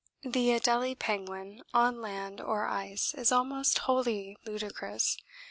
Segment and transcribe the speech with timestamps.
[0.23, 5.15] The Adélie penguin on land or ice is almost wholly ludicrous.